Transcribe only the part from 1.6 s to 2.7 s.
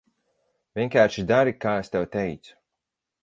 kā es tev teicu.